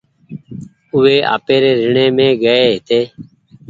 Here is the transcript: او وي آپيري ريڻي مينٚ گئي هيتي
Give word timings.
او 0.91 0.97
وي 1.03 1.15
آپيري 1.35 1.69
ريڻي 1.81 2.05
مينٚ 2.17 2.39
گئي 2.43 2.61
هيتي 2.71 2.99